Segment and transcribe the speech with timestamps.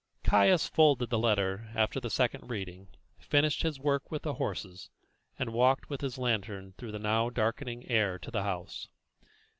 [0.23, 2.87] Caius folded the letter after the second reading,
[3.19, 4.89] finished his work with the horses,
[5.37, 8.87] and walked with his lantern through the now darkening air to the house.